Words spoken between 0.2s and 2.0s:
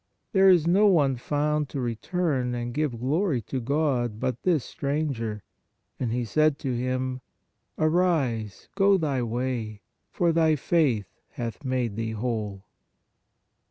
There is no one found to